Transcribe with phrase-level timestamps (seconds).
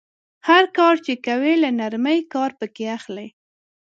[0.47, 3.27] هر کار چې کوئ له نرمۍ کار پکې اخلئ.